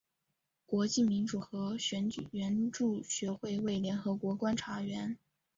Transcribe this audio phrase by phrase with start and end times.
[0.65, 5.15] 国际民主和选举援助学会为联合国观察员。